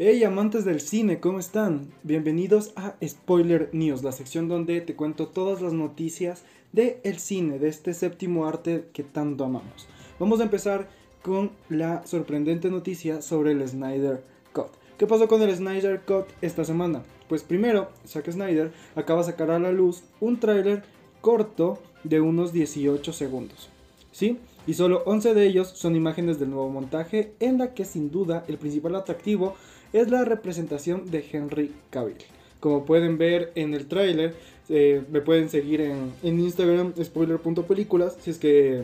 Hey 0.00 0.22
amantes 0.22 0.64
del 0.64 0.80
cine, 0.80 1.18
¿cómo 1.18 1.40
están? 1.40 1.92
Bienvenidos 2.04 2.72
a 2.76 2.94
Spoiler 3.04 3.68
News, 3.72 4.04
la 4.04 4.12
sección 4.12 4.46
donde 4.46 4.80
te 4.80 4.94
cuento 4.94 5.26
todas 5.26 5.60
las 5.60 5.72
noticias 5.72 6.44
del 6.70 6.98
el 7.02 7.18
cine, 7.18 7.58
de 7.58 7.66
este 7.66 7.92
séptimo 7.94 8.46
arte 8.46 8.90
que 8.92 9.02
tanto 9.02 9.44
amamos. 9.44 9.88
Vamos 10.20 10.38
a 10.38 10.44
empezar 10.44 10.88
con 11.20 11.50
la 11.68 12.06
sorprendente 12.06 12.70
noticia 12.70 13.22
sobre 13.22 13.50
el 13.50 13.68
Snyder 13.68 14.22
Cut. 14.52 14.70
¿Qué 14.98 15.08
pasó 15.08 15.26
con 15.26 15.42
el 15.42 15.52
Snyder 15.52 16.02
Cut 16.02 16.26
esta 16.42 16.64
semana? 16.64 17.02
Pues 17.28 17.42
primero, 17.42 17.88
Zack 18.06 18.30
Snyder 18.30 18.70
acaba 18.94 19.22
de 19.22 19.32
sacar 19.32 19.50
a 19.50 19.58
la 19.58 19.72
luz 19.72 20.04
un 20.20 20.38
tráiler 20.38 20.84
corto 21.20 21.80
de 22.04 22.20
unos 22.20 22.52
18 22.52 23.12
segundos. 23.12 23.68
¿Sí? 24.12 24.38
Y 24.68 24.74
solo 24.74 25.02
11 25.06 25.32
de 25.32 25.46
ellos 25.46 25.72
son 25.74 25.96
imágenes 25.96 26.38
del 26.38 26.50
nuevo 26.50 26.68
montaje 26.68 27.32
en 27.40 27.56
la 27.56 27.72
que 27.72 27.86
sin 27.86 28.10
duda 28.10 28.44
el 28.48 28.58
principal 28.58 28.96
atractivo 28.96 29.56
es 29.94 30.10
la 30.10 30.26
representación 30.26 31.10
de 31.10 31.24
Henry 31.32 31.72
Cavill. 31.88 32.18
Como 32.60 32.84
pueden 32.84 33.16
ver 33.16 33.50
en 33.54 33.72
el 33.72 33.86
tráiler, 33.86 34.34
eh, 34.68 35.02
me 35.10 35.22
pueden 35.22 35.48
seguir 35.48 35.80
en, 35.80 36.12
Instagram, 36.22 36.92
spoiler.películas, 37.02 38.18
si 38.20 38.30
es 38.30 38.36
que 38.36 38.82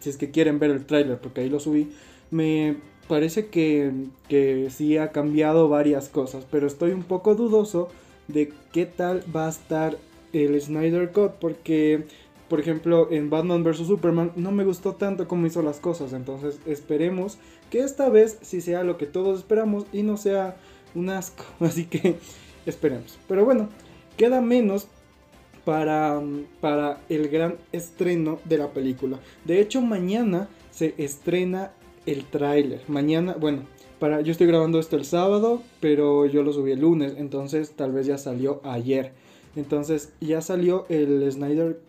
si 0.00 0.08
es 0.08 0.16
que 0.16 0.30
quieren 0.30 0.58
ver 0.58 0.70
el 0.70 0.86
tráiler, 0.86 1.18
porque 1.18 1.42
ahí 1.42 1.50
lo 1.50 1.60
subí. 1.60 1.90
Me 2.30 2.76
parece 3.06 3.48
que, 3.48 3.92
que 4.30 4.68
sí 4.70 4.96
ha 4.96 5.12
cambiado 5.12 5.68
varias 5.68 6.08
cosas, 6.08 6.46
pero 6.50 6.66
estoy 6.66 6.92
un 6.92 7.02
poco 7.02 7.34
dudoso 7.34 7.90
de 8.28 8.50
qué 8.72 8.86
tal 8.86 9.22
va 9.36 9.44
a 9.44 9.50
estar 9.50 9.98
el 10.32 10.58
Snyder 10.58 11.12
Cut, 11.12 11.32
porque 11.32 12.04
por 12.48 12.60
ejemplo, 12.60 13.08
en 13.10 13.30
Batman 13.30 13.62
vs. 13.62 13.86
Superman 13.86 14.32
no 14.36 14.52
me 14.52 14.64
gustó 14.64 14.94
tanto 14.94 15.28
como 15.28 15.46
hizo 15.46 15.62
las 15.62 15.80
cosas. 15.80 16.12
Entonces 16.12 16.60
esperemos 16.66 17.38
que 17.70 17.80
esta 17.80 18.08
vez 18.08 18.38
sí 18.42 18.60
sea 18.60 18.84
lo 18.84 18.96
que 18.96 19.06
todos 19.06 19.38
esperamos 19.38 19.84
y 19.92 20.02
no 20.02 20.16
sea 20.16 20.56
un 20.94 21.10
asco. 21.10 21.44
Así 21.60 21.84
que 21.84 22.16
esperemos. 22.66 23.18
Pero 23.28 23.44
bueno, 23.44 23.68
queda 24.16 24.40
menos 24.40 24.88
para, 25.64 26.22
para 26.60 27.00
el 27.08 27.28
gran 27.28 27.56
estreno 27.72 28.38
de 28.44 28.58
la 28.58 28.68
película. 28.68 29.18
De 29.44 29.60
hecho, 29.60 29.82
mañana 29.82 30.48
se 30.70 30.94
estrena 30.96 31.72
el 32.06 32.24
tráiler. 32.24 32.80
Mañana, 32.88 33.36
bueno, 33.38 33.64
para, 33.98 34.22
yo 34.22 34.32
estoy 34.32 34.46
grabando 34.46 34.78
esto 34.78 34.96
el 34.96 35.04
sábado, 35.04 35.62
pero 35.80 36.24
yo 36.24 36.42
lo 36.42 36.54
subí 36.54 36.72
el 36.72 36.80
lunes. 36.80 37.14
Entonces 37.18 37.72
tal 37.72 37.92
vez 37.92 38.06
ya 38.06 38.16
salió 38.16 38.62
ayer. 38.64 39.12
Entonces 39.56 40.12
ya 40.20 40.40
salió 40.40 40.86
el 40.88 41.30
Snyder 41.30 41.80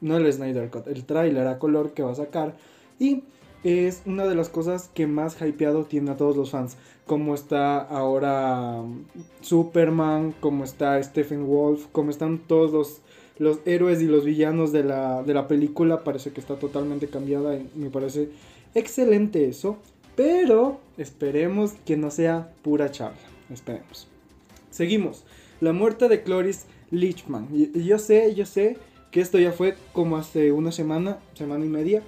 no 0.00 0.16
el 0.16 0.32
Snyder 0.32 0.70
Cut, 0.70 0.86
el 0.88 1.04
tráiler 1.04 1.46
a 1.46 1.58
color 1.58 1.92
que 1.92 2.02
va 2.02 2.12
a 2.12 2.16
sacar. 2.16 2.56
Y 2.98 3.22
es 3.64 4.02
una 4.06 4.26
de 4.26 4.34
las 4.34 4.48
cosas 4.48 4.90
que 4.94 5.06
más 5.06 5.40
hypeado 5.40 5.84
tiene 5.84 6.12
a 6.12 6.16
todos 6.16 6.36
los 6.36 6.50
fans. 6.50 6.76
Como 7.06 7.34
está 7.34 7.78
ahora 7.78 8.80
um, 8.80 9.04
Superman, 9.40 10.34
como 10.40 10.64
está 10.64 11.02
Stephen 11.02 11.46
Wolf, 11.46 11.86
como 11.92 12.10
están 12.10 12.38
todos 12.38 12.72
los, 12.72 13.00
los 13.38 13.60
héroes 13.66 14.00
y 14.00 14.06
los 14.06 14.24
villanos 14.24 14.72
de 14.72 14.84
la, 14.84 15.22
de 15.22 15.34
la 15.34 15.48
película. 15.48 16.04
Parece 16.04 16.32
que 16.32 16.40
está 16.40 16.56
totalmente 16.56 17.08
cambiada 17.08 17.56
y 17.56 17.68
me 17.74 17.90
parece 17.90 18.30
excelente 18.74 19.48
eso. 19.48 19.78
Pero 20.14 20.80
esperemos 20.96 21.72
que 21.84 21.96
no 21.96 22.10
sea 22.10 22.52
pura 22.62 22.90
charla. 22.90 23.18
Esperemos. 23.52 24.08
Seguimos. 24.70 25.24
La 25.60 25.72
muerte 25.72 26.08
de 26.08 26.22
Cloris 26.22 26.66
Lichman. 26.90 27.48
Yo 27.74 27.98
sé, 27.98 28.34
yo 28.34 28.46
sé 28.46 28.76
que 29.10 29.20
esto 29.20 29.38
ya 29.38 29.52
fue 29.52 29.76
como 29.92 30.16
hace 30.16 30.52
una 30.52 30.72
semana, 30.72 31.18
semana 31.34 31.64
y 31.64 31.68
media, 31.68 32.02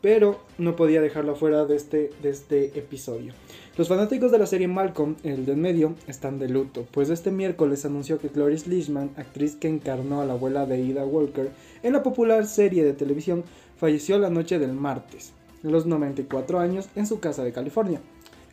pero 0.00 0.40
no 0.58 0.76
podía 0.76 1.00
dejarlo 1.00 1.34
fuera 1.34 1.64
de 1.64 1.76
este, 1.76 2.10
de 2.22 2.30
este 2.30 2.78
episodio. 2.78 3.32
Los 3.76 3.88
fanáticos 3.88 4.30
de 4.30 4.38
la 4.38 4.46
serie 4.46 4.68
Malcolm, 4.68 5.16
el 5.22 5.44
de 5.44 5.52
en 5.52 5.60
medio, 5.60 5.94
están 6.06 6.38
de 6.38 6.48
luto, 6.48 6.86
pues 6.92 7.10
este 7.10 7.30
miércoles 7.30 7.84
anunció 7.84 8.18
que 8.18 8.28
Cloris 8.28 8.66
Leachman, 8.66 9.10
actriz 9.16 9.56
que 9.56 9.68
encarnó 9.68 10.20
a 10.20 10.24
la 10.24 10.34
abuela 10.34 10.64
de 10.64 10.80
Ida 10.80 11.04
Walker 11.04 11.50
en 11.82 11.92
la 11.92 12.02
popular 12.02 12.46
serie 12.46 12.84
de 12.84 12.92
televisión, 12.92 13.44
falleció 13.76 14.18
la 14.18 14.30
noche 14.30 14.58
del 14.58 14.72
martes, 14.72 15.32
a 15.62 15.68
los 15.68 15.86
94 15.86 16.58
años, 16.58 16.88
en 16.94 17.06
su 17.06 17.20
casa 17.20 17.44
de 17.44 17.52
California. 17.52 18.00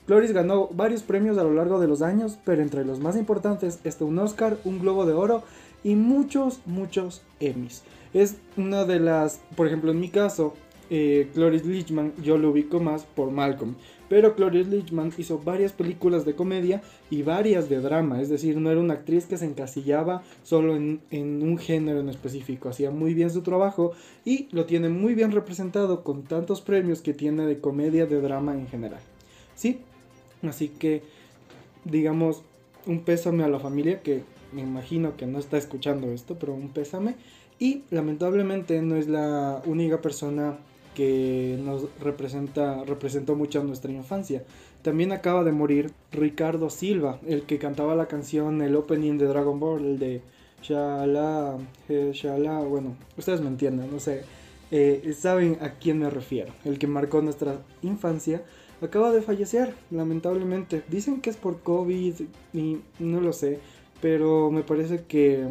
Cloris 0.06 0.34
ganó 0.34 0.68
varios 0.68 1.04
premios 1.04 1.38
a 1.38 1.44
lo 1.44 1.54
largo 1.54 1.80
de 1.80 1.88
los 1.88 2.02
años, 2.02 2.38
pero 2.44 2.62
entre 2.62 2.84
los 2.84 3.00
más 3.00 3.16
importantes 3.16 3.80
está 3.86 4.04
un 4.04 4.20
Oscar, 4.20 4.58
un 4.66 4.80
Globo 4.80 5.06
de 5.06 5.14
Oro 5.14 5.44
y 5.84 5.96
muchos, 5.96 6.60
muchos 6.66 7.22
Emmys. 7.40 7.84
Es 8.14 8.38
una 8.58 8.86
de 8.86 9.00
las, 9.00 9.42
por 9.56 9.68
ejemplo, 9.68 9.92
en 9.92 10.00
mi 10.00 10.10
caso, 10.10 10.54
eh, 10.90 11.30
Cloris 11.34 11.66
Leachman 11.66 12.14
yo 12.22 12.38
lo 12.38 12.52
ubico 12.52 12.80
más 12.80 13.04
por 13.04 13.32
Malcolm. 13.32 13.76
Pero 14.10 14.36
Cloris 14.36 14.68
Leachman 14.68 15.12
hizo 15.18 15.40
varias 15.40 15.72
películas 15.72 16.24
de 16.24 16.36
comedia 16.36 16.84
y 17.10 17.24
varias 17.24 17.70
de 17.70 17.80
drama. 17.80 18.22
Es 18.22 18.30
decir, 18.30 18.58
no 18.58 18.70
era 18.70 18.80
una 18.80 18.94
actriz 18.94 19.26
que 19.26 19.38
se 19.38 19.46
encasillaba 19.46 20.22
solo 20.44 20.76
en, 20.76 21.02
en 21.10 21.42
un 21.42 21.58
género 21.58 22.00
en 22.00 22.10
específico. 22.10 22.70
Hacía 22.70 22.92
muy 22.92 23.16
bien 23.16 23.32
su 23.32 23.42
trabajo 23.42 23.94
y 24.24 24.50
lo 24.52 24.66
tiene 24.66 24.90
muy 24.90 25.16
bien 25.16 25.32
representado 25.32 26.04
con 26.04 26.24
tantos 26.24 26.62
premios 26.62 27.02
que 27.02 27.14
tiene 27.14 27.48
de 27.48 27.60
comedia, 27.60 28.06
de 28.06 28.22
drama 28.22 28.54
en 28.54 28.68
general. 28.68 29.02
Sí, 29.56 29.80
así 30.44 30.68
que 30.68 31.02
digamos 31.86 32.44
un 32.86 33.00
pésame 33.00 33.44
a 33.44 33.48
la 33.48 33.60
familia 33.60 34.02
que 34.02 34.24
me 34.52 34.62
imagino 34.62 35.18
que 35.18 35.26
no 35.26 35.40
está 35.40 35.58
escuchando 35.58 36.12
esto, 36.12 36.38
pero 36.38 36.54
un 36.54 36.70
pésame. 36.70 37.16
Y 37.64 37.84
lamentablemente 37.92 38.82
no 38.82 38.98
es 38.98 39.08
la 39.08 39.62
única 39.66 40.02
persona 40.02 40.58
que 40.96 41.58
nos 41.64 41.88
representa, 42.02 42.84
representó 42.84 43.38
mucho 43.38 43.64
nuestra 43.64 43.90
infancia. 43.90 44.44
También 44.82 45.14
acaba 45.14 45.46
de 45.46 45.54
morir 45.54 45.94
Ricardo 46.12 46.70
Silva, 46.70 47.22
el 47.26 47.44
que 47.44 47.60
cantaba 47.60 47.96
la 47.96 48.08
canción, 48.10 48.62
el 48.62 48.76
opening 48.76 49.18
de 49.18 49.28
Dragon 49.28 49.62
Ball, 49.62 49.86
el 49.86 49.98
de 49.98 50.22
Shala, 50.62 51.58
Shala, 51.88 52.60
bueno, 52.60 52.98
ustedes 53.18 53.40
me 53.40 53.48
entienden, 53.48 53.90
no 53.90 54.02
sé, 54.02 54.24
eh, 54.70 55.16
saben 55.18 55.58
a 55.62 55.76
quién 55.76 56.00
me 56.00 56.10
refiero, 56.10 56.52
el 56.66 56.78
que 56.78 56.88
marcó 56.88 57.22
nuestra 57.22 57.62
infancia, 57.82 58.44
acaba 58.82 59.14
de 59.14 59.22
fallecer, 59.22 59.74
lamentablemente. 59.90 60.84
Dicen 60.90 61.22
que 61.22 61.30
es 61.30 61.38
por 61.38 61.62
COVID 61.62 62.16
y 62.54 62.78
no 63.00 63.22
lo 63.22 63.32
sé, 63.32 63.60
pero 64.02 64.52
me 64.52 64.64
parece 64.64 65.06
que, 65.08 65.48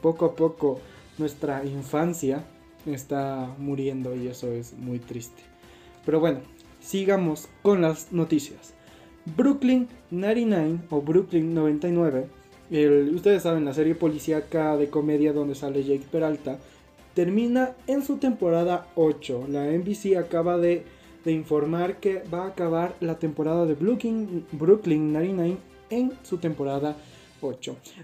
poco 0.00 0.24
a 0.24 0.34
poco 0.34 0.80
nuestra 1.20 1.64
infancia 1.64 2.44
está 2.86 3.54
muriendo 3.58 4.16
y 4.16 4.26
eso 4.26 4.50
es 4.50 4.72
muy 4.72 4.98
triste. 4.98 5.42
Pero 6.04 6.18
bueno, 6.18 6.40
sigamos 6.80 7.48
con 7.62 7.82
las 7.82 8.12
noticias. 8.12 8.74
Brooklyn 9.36 9.86
99 10.10 10.78
o 10.88 11.02
Brooklyn 11.02 11.54
99, 11.54 12.26
ustedes 13.14 13.42
saben, 13.42 13.64
la 13.64 13.74
serie 13.74 13.94
policíaca 13.94 14.76
de 14.76 14.88
comedia 14.88 15.32
donde 15.32 15.54
sale 15.54 15.84
Jake 15.84 16.06
Peralta, 16.10 16.58
termina 17.14 17.76
en 17.86 18.02
su 18.02 18.16
temporada 18.16 18.88
8. 18.94 19.46
La 19.48 19.66
NBC 19.66 20.16
acaba 20.16 20.56
de, 20.56 20.84
de 21.24 21.32
informar 21.32 22.00
que 22.00 22.22
va 22.32 22.44
a 22.44 22.48
acabar 22.48 22.96
la 23.00 23.18
temporada 23.18 23.66
de 23.66 23.74
Brooklyn, 23.74 24.46
Brooklyn 24.52 25.12
99 25.12 25.58
en 25.90 26.12
su 26.22 26.38
temporada 26.38 26.96
8. 26.96 27.09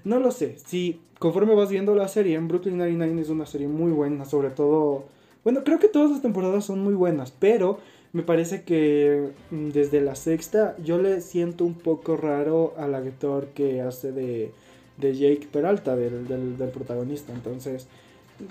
No 0.05 0.19
lo 0.19 0.31
sé, 0.31 0.57
si 0.59 1.01
conforme 1.19 1.55
vas 1.55 1.71
viendo 1.71 1.95
la 1.95 2.09
serie, 2.09 2.37
en 2.37 2.49
Brooklyn 2.49 2.79
Nine-Nine 2.79 3.21
es 3.21 3.29
una 3.29 3.47
serie 3.47 3.69
muy 3.69 3.93
buena, 3.93 4.25
sobre 4.25 4.51
todo... 4.51 5.05
Bueno, 5.45 5.63
creo 5.63 5.79
que 5.79 5.89
todas 5.89 6.11
las 6.11 6.23
temporadas 6.23 6.65
son 6.65 6.81
muy 6.81 6.95
buenas, 6.95 7.31
pero 7.31 7.79
me 8.13 8.23
parece 8.23 8.63
que 8.63 9.31
mm, 9.51 9.69
desde 9.69 10.01
la 10.01 10.15
sexta 10.15 10.75
yo 10.83 10.99
le 10.99 11.21
siento 11.21 11.65
un 11.65 11.75
poco 11.75 12.17
raro 12.17 12.75
al 12.79 12.95
actor 12.95 13.49
que 13.49 13.83
hace 13.83 14.11
de, 14.11 14.53
de 14.97 15.15
Jake 15.15 15.49
Peralta, 15.53 15.97
del, 15.97 16.27
del, 16.27 16.71
protagonista. 16.71 17.33
Entonces, 17.33 17.87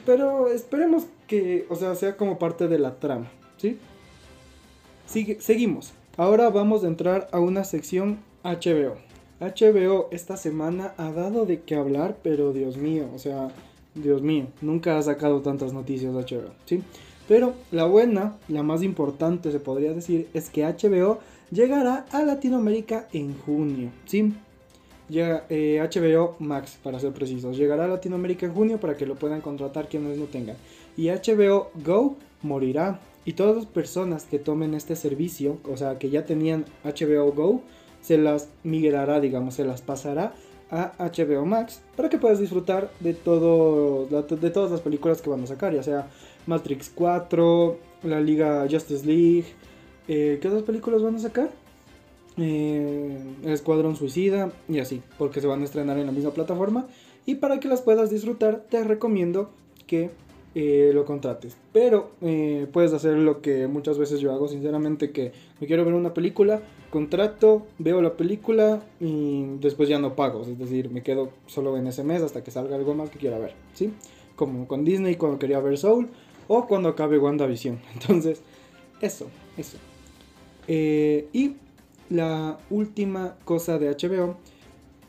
pero 0.05 0.49
esperemos 0.49 1.05
que, 1.27 1.65
o 1.69 1.75
sea, 1.75 1.95
sea 1.95 2.15
como 2.15 2.37
parte 2.37 2.67
de 2.67 2.79
la 2.79 2.99
trama, 2.99 3.31
¿sí? 3.57 3.79
Seguimos. 5.39 5.93
Ahora 6.17 6.49
vamos 6.49 6.83
a 6.83 6.87
entrar 6.87 7.27
a 7.31 7.39
una 7.39 7.63
sección 7.63 8.19
HBO. 8.43 8.97
HBO 9.39 10.07
esta 10.11 10.37
semana 10.37 10.93
ha 10.97 11.11
dado 11.11 11.45
de 11.45 11.61
qué 11.61 11.75
hablar, 11.75 12.17
pero 12.23 12.53
Dios 12.53 12.77
mío, 12.77 13.09
o 13.13 13.19
sea, 13.19 13.49
Dios 13.93 14.21
mío, 14.21 14.47
nunca 14.61 14.97
ha 14.97 15.01
sacado 15.01 15.41
tantas 15.41 15.73
noticias 15.73 16.13
HBO, 16.13 16.51
¿sí? 16.65 16.81
Pero 17.27 17.53
la 17.71 17.85
buena, 17.85 18.37
la 18.47 18.63
más 18.63 18.83
importante 18.83 19.51
se 19.51 19.59
podría 19.59 19.93
decir, 19.93 20.29
es 20.33 20.49
que 20.49 20.63
HBO 20.63 21.19
llegará 21.51 22.05
a 22.11 22.21
Latinoamérica 22.23 23.07
en 23.11 23.37
junio, 23.39 23.89
¿sí? 24.05 24.33
Llega, 25.09 25.45
HBO 25.49 25.49
eh, 25.49 26.35
Max, 26.39 26.79
para 26.81 26.99
ser 26.99 27.11
precisos, 27.11 27.57
llegará 27.57 27.85
a 27.85 27.87
Latinoamérica 27.89 28.45
en 28.45 28.53
junio 28.53 28.79
para 28.79 28.95
que 28.95 29.05
lo 29.05 29.15
puedan 29.15 29.41
contratar 29.41 29.87
quienes 29.87 30.17
no 30.17 30.25
tengan. 30.25 30.55
Y 30.97 31.09
HBO 31.09 31.71
Go 31.83 32.15
morirá. 32.41 32.99
Y 33.27 33.33
todas 33.33 33.55
las 33.55 33.65
personas 33.65 34.25
que 34.25 34.37
tomen 34.37 34.75
este 34.75 34.95
servicio, 34.95 35.57
o 35.69 35.77
sea, 35.77 35.97
que 35.97 36.11
ya 36.11 36.25
tenían 36.25 36.65
HBO 36.83 37.31
Go, 37.33 37.61
se 38.05 38.17
las 38.17 38.49
migrará, 38.63 39.19
digamos, 39.19 39.55
se 39.55 39.65
las 39.65 39.81
pasará 39.81 40.33
a 40.69 40.93
HBO 40.99 41.45
Max 41.45 41.81
para 41.95 42.09
que 42.09 42.17
puedas 42.17 42.39
disfrutar 42.39 42.91
de, 42.99 43.13
todo, 43.13 44.05
de 44.05 44.49
todas 44.51 44.71
las 44.71 44.81
películas 44.81 45.21
que 45.21 45.29
van 45.29 45.43
a 45.43 45.47
sacar, 45.47 45.73
ya 45.73 45.81
sea 45.81 46.07
Matrix 46.45 46.91
4, 46.93 47.77
la 48.03 48.19
Liga 48.19 48.67
Justice 48.69 49.05
League. 49.05 49.45
Eh, 50.07 50.37
¿Qué 50.39 50.47
otras 50.47 50.63
películas 50.63 51.01
van 51.01 51.15
a 51.15 51.19
sacar? 51.19 51.49
eh, 52.37 53.17
El 53.43 53.51
Escuadrón 53.51 53.95
Suicida 53.95 54.51
y 54.67 54.79
así, 54.79 55.01
porque 55.17 55.41
se 55.41 55.47
van 55.47 55.61
a 55.61 55.65
estrenar 55.65 55.97
en 55.97 56.05
la 56.05 56.11
misma 56.11 56.31
plataforma. 56.31 56.87
Y 57.25 57.35
para 57.35 57.59
que 57.59 57.67
las 57.67 57.81
puedas 57.81 58.11
disfrutar, 58.11 58.65
te 58.69 58.83
recomiendo 58.83 59.49
que 59.87 60.11
eh, 60.57 60.91
lo 60.93 61.03
contrates. 61.03 61.57
Pero 61.73 62.11
eh, 62.21 62.65
puedes 62.71 62.93
hacer 62.93 63.17
lo 63.17 63.41
que 63.41 63.67
muchas 63.67 63.97
veces 63.97 64.21
yo 64.21 64.31
hago, 64.31 64.47
sinceramente, 64.47 65.11
que 65.11 65.33
me 65.59 65.67
quiero 65.67 65.83
ver 65.83 65.93
una 65.93 66.13
película, 66.13 66.61
contrato, 66.89 67.67
veo 67.77 68.01
la 68.01 68.15
película 68.15 68.81
y 69.01 69.57
después 69.59 69.89
ya 69.89 69.99
no 69.99 70.15
pago. 70.15 70.43
Es 70.43 70.57
decir, 70.57 70.89
me 70.89 71.03
quedo 71.03 71.31
solo 71.45 71.77
en 71.77 71.87
ese 71.87 72.05
mes 72.05 72.21
hasta 72.21 72.41
que 72.41 72.51
salga 72.51 72.77
algo 72.77 72.95
más 72.95 73.09
que 73.09 73.19
quiera 73.19 73.37
ver. 73.37 73.53
¿sí? 73.73 73.91
Como 74.37 74.65
con 74.65 74.85
Disney 74.85 75.15
cuando 75.15 75.39
quería 75.39 75.59
ver 75.59 75.77
Soul 75.77 76.07
o 76.47 76.65
cuando 76.67 76.87
acabe 76.87 77.19
WandaVision. 77.19 77.81
Entonces, 77.93 78.41
eso, 79.01 79.27
eso. 79.57 79.77
Eh, 80.69 81.27
y 81.33 81.57
la 82.09 82.59
última 82.69 83.35
cosa 83.43 83.77
de 83.77 83.89
HBO 83.89 84.37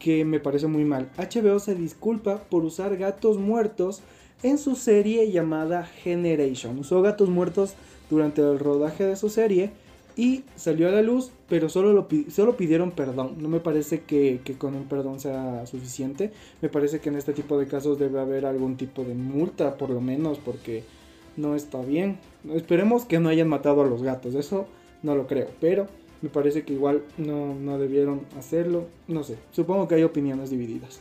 que 0.00 0.24
me 0.24 0.40
parece 0.40 0.66
muy 0.66 0.84
mal. 0.84 1.10
HBO 1.16 1.60
se 1.60 1.76
disculpa 1.76 2.42
por 2.50 2.64
usar 2.64 2.96
gatos 2.96 3.38
muertos 3.38 4.02
en 4.42 4.58
su 4.58 4.76
serie 4.76 5.30
llamada 5.30 5.84
Generation. 5.84 6.78
Usó 6.78 7.02
gatos 7.02 7.28
muertos 7.28 7.74
durante 8.10 8.42
el 8.42 8.58
rodaje 8.58 9.04
de 9.04 9.16
su 9.16 9.28
serie 9.28 9.70
y 10.16 10.44
salió 10.56 10.88
a 10.88 10.92
la 10.92 11.02
luz, 11.02 11.30
pero 11.48 11.68
solo, 11.68 11.92
lo, 11.92 12.08
solo 12.30 12.56
pidieron 12.56 12.90
perdón. 12.90 13.36
No 13.38 13.48
me 13.48 13.60
parece 13.60 14.00
que, 14.02 14.40
que, 14.44 14.56
con 14.56 14.74
un 14.74 14.84
perdón 14.84 15.20
sea 15.20 15.66
suficiente. 15.66 16.32
Me 16.62 16.68
parece 16.68 17.00
que 17.00 17.10
en 17.10 17.16
este 17.16 17.32
tipo 17.32 17.58
de 17.58 17.66
casos 17.66 17.98
debe 17.98 18.20
haber 18.20 18.46
algún 18.46 18.76
tipo 18.76 19.04
de 19.04 19.14
multa, 19.14 19.76
por 19.76 19.90
lo 19.90 20.00
menos, 20.00 20.38
porque 20.38 20.84
no 21.36 21.54
está 21.54 21.82
bien. 21.82 22.18
Esperemos 22.54 23.04
que 23.04 23.20
no 23.20 23.28
hayan 23.28 23.48
matado 23.48 23.82
a 23.82 23.86
los 23.86 24.02
gatos, 24.02 24.34
eso 24.34 24.66
no 25.02 25.14
lo 25.14 25.26
creo, 25.26 25.48
pero 25.60 25.86
me 26.22 26.30
parece 26.30 26.62
que 26.62 26.72
igual 26.72 27.02
no, 27.18 27.54
no 27.54 27.78
debieron 27.78 28.22
hacerlo. 28.38 28.86
No 29.08 29.22
sé, 29.22 29.36
supongo 29.52 29.86
que 29.86 29.96
hay 29.96 30.02
opiniones 30.02 30.50
divididas. 30.50 31.00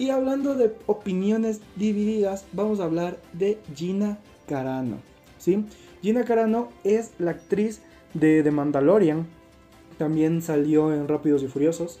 Y 0.00 0.08
hablando 0.08 0.54
de 0.54 0.72
opiniones 0.86 1.60
divididas, 1.76 2.46
vamos 2.54 2.80
a 2.80 2.84
hablar 2.84 3.18
de 3.34 3.58
Gina 3.74 4.18
Carano. 4.48 4.96
¿sí? 5.36 5.66
Gina 6.00 6.24
Carano 6.24 6.70
es 6.84 7.10
la 7.18 7.32
actriz 7.32 7.82
de 8.14 8.42
The 8.42 8.50
Mandalorian. 8.50 9.26
También 9.98 10.40
salió 10.40 10.90
en 10.94 11.06
Rápidos 11.06 11.42
y 11.42 11.48
Furiosos. 11.48 12.00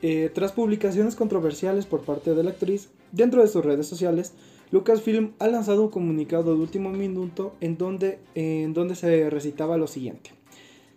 Eh, 0.00 0.30
tras 0.34 0.52
publicaciones 0.52 1.16
controversiales 1.16 1.84
por 1.84 2.00
parte 2.00 2.34
de 2.34 2.44
la 2.44 2.52
actriz 2.52 2.88
dentro 3.12 3.42
de 3.42 3.48
sus 3.48 3.62
redes 3.62 3.86
sociales, 3.86 4.32
Lucasfilm 4.70 5.32
ha 5.38 5.46
lanzado 5.46 5.82
un 5.82 5.90
comunicado 5.90 6.54
de 6.54 6.62
último 6.62 6.88
minuto 6.92 7.56
en 7.60 7.76
donde, 7.76 8.20
en 8.34 8.72
donde 8.72 8.96
se 8.96 9.28
recitaba 9.28 9.76
lo 9.76 9.86
siguiente. 9.86 10.30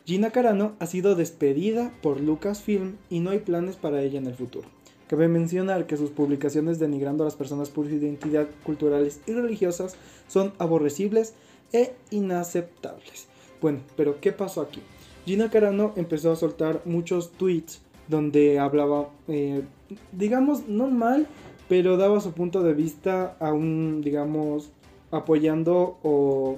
Gina 0.05 0.31
Carano 0.31 0.77
ha 0.79 0.85
sido 0.85 1.15
despedida 1.15 1.91
por 2.01 2.21
Lucasfilm 2.21 2.95
y 3.09 3.19
no 3.19 3.31
hay 3.31 3.39
planes 3.39 3.75
para 3.75 4.01
ella 4.01 4.17
en 4.17 4.27
el 4.27 4.35
futuro. 4.35 4.76
Cabe 5.07 5.27
mencionar 5.29 5.87
que 5.87 5.95
sus 5.95 6.09
publicaciones 6.09 6.79
denigrando 6.79 7.23
a 7.23 7.27
las 7.27 7.35
personas 7.35 7.69
por 7.69 7.87
su 7.87 7.95
identidad 7.95 8.47
culturales 8.63 9.21
y 9.25 9.33
religiosas 9.33 9.95
son 10.27 10.53
aborrecibles 10.57 11.33
e 11.71 11.93
inaceptables. 12.11 13.27
Bueno, 13.61 13.79
pero 13.95 14.19
¿qué 14.19 14.31
pasó 14.31 14.61
aquí? 14.61 14.81
Gina 15.25 15.49
Carano 15.49 15.93
empezó 15.95 16.31
a 16.31 16.35
soltar 16.35 16.81
muchos 16.85 17.31
tweets 17.31 17.81
donde 18.07 18.59
hablaba, 18.59 19.09
eh, 19.27 19.63
digamos, 20.11 20.67
no 20.67 20.87
mal, 20.89 21.27
pero 21.67 21.97
daba 21.97 22.21
su 22.21 22.31
punto 22.33 22.63
de 22.63 22.73
vista 22.73 23.35
aún, 23.39 24.01
digamos, 24.01 24.71
apoyando 25.11 25.97
o, 26.03 26.57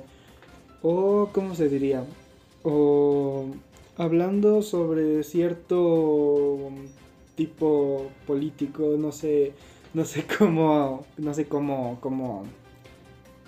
o, 0.82 1.30
¿cómo 1.34 1.56
se 1.56 1.70
diría? 1.70 2.04
O 2.64 3.46
hablando 3.98 4.62
sobre 4.62 5.24
cierto 5.24 6.70
tipo 7.40 8.12
político, 8.28 8.98
no 9.00 9.14
sé, 9.14 9.54
no 9.94 10.04
sé 10.04 10.26
cómo, 10.38 11.06
no 11.18 11.34
sé 11.34 11.46
cómo, 11.46 11.98
cómo, 12.02 12.44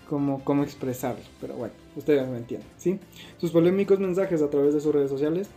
cómo, 0.08 0.42
cómo 0.46 0.64
expresarlo, 0.64 1.26
pero 1.42 1.56
bueno, 1.56 1.74
ustedes 1.98 2.26
me 2.30 2.38
entienden, 2.38 2.70
¿sí? 2.78 3.00
Sus 3.38 3.52
polémicos 3.52 4.00
mensajes 4.00 4.42
a 4.42 4.50
través 4.50 4.74
de 4.74 4.80
sus 4.80 4.96
redes 4.96 5.10
sociales 5.10 5.50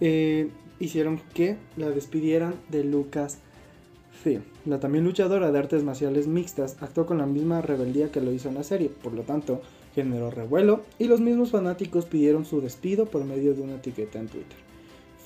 eh, 0.00 0.50
hicieron 0.78 1.20
que 1.34 1.56
la 1.76 1.90
despidieran 1.90 2.54
de 2.68 2.84
Lucas 2.84 3.38
Film. 4.22 4.44
La 4.66 4.78
también 4.78 5.02
luchadora 5.02 5.50
de 5.50 5.58
artes 5.58 5.82
marciales 5.82 6.28
mixtas 6.28 6.76
actuó 6.80 7.06
con 7.06 7.18
la 7.18 7.26
misma 7.26 7.60
rebeldía 7.60 8.12
que 8.12 8.20
lo 8.20 8.32
hizo 8.32 8.50
en 8.50 8.54
la 8.54 8.62
serie, 8.62 8.88
por 8.88 9.14
lo 9.14 9.22
tanto, 9.22 9.62
generó 9.96 10.30
revuelo 10.30 10.82
y 11.00 11.08
los 11.08 11.20
mismos 11.20 11.50
fanáticos 11.50 12.04
pidieron 12.04 12.44
su 12.44 12.60
despido 12.60 13.06
por 13.06 13.24
medio 13.24 13.52
de 13.52 13.62
una 13.62 13.74
etiqueta 13.74 14.20
en 14.20 14.28
Twitter. 14.28 14.58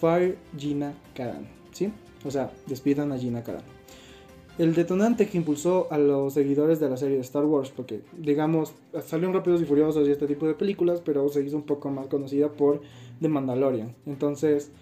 Fire 0.00 0.38
Gina 0.56 0.94
Karan, 1.14 1.46
¿sí? 1.72 1.92
O 2.24 2.30
sea, 2.30 2.50
despidan 2.66 3.12
a 3.12 3.18
Gina 3.18 3.42
Carano. 3.42 3.78
El 4.58 4.74
detonante 4.74 5.28
que 5.28 5.38
impulsó 5.38 5.86
a 5.92 5.98
los 5.98 6.34
seguidores 6.34 6.80
de 6.80 6.90
la 6.90 6.96
serie 6.96 7.14
de 7.14 7.22
Star 7.22 7.44
Wars, 7.44 7.70
porque 7.70 8.02
digamos, 8.16 8.72
salió 9.06 9.28
en 9.28 9.34
Rápidos 9.34 9.62
y 9.62 9.64
Furiosos 9.64 10.08
y 10.08 10.10
este 10.10 10.26
tipo 10.26 10.48
de 10.48 10.54
películas, 10.54 11.00
pero 11.04 11.28
se 11.28 11.44
hizo 11.44 11.56
un 11.56 11.62
poco 11.62 11.90
más 11.90 12.08
conocida 12.08 12.48
por 12.48 12.80
The 13.20 13.28
Mandalorian. 13.28 13.94
Entonces, 14.04 14.72